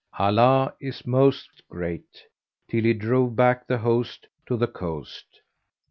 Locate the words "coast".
4.65-5.41